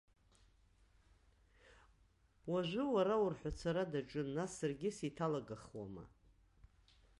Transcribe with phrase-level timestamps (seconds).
[2.51, 6.03] Уажәы уара урҳәацәара даҿын, нас саргьы сеиҭалагахуама?